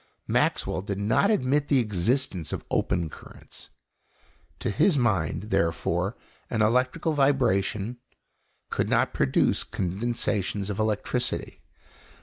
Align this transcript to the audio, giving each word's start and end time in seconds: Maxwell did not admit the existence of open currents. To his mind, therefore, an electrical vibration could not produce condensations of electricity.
Maxwell 0.27 0.81
did 0.81 0.97
not 0.97 1.29
admit 1.29 1.67
the 1.67 1.77
existence 1.77 2.51
of 2.51 2.65
open 2.71 3.07
currents. 3.07 3.69
To 4.57 4.71
his 4.71 4.97
mind, 4.97 5.51
therefore, 5.51 6.17
an 6.49 6.63
electrical 6.63 7.13
vibration 7.13 7.99
could 8.71 8.89
not 8.89 9.13
produce 9.13 9.63
condensations 9.63 10.71
of 10.71 10.79
electricity. 10.79 11.61